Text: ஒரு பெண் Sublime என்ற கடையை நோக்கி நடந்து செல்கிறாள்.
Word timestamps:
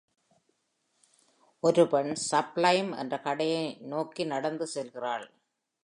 ஒரு 1.63 1.87
பெண் 1.87 2.11
Sublime 2.29 2.97
என்ற 2.97 3.19
கடையை 3.19 3.63
நோக்கி 3.81 4.23
நடந்து 4.23 4.67
செல்கிறாள். 4.67 5.27